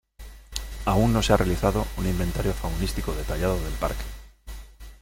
Aún 0.85 1.13
no 1.13 1.21
se 1.21 1.31
ha 1.31 1.37
realizado 1.37 1.85
un 1.97 2.07
inventario 2.07 2.53
faunístico 2.55 3.13
detallado 3.13 3.63
del 3.63 3.73
parque. 3.73 4.03